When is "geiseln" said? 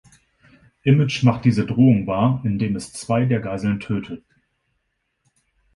3.39-3.79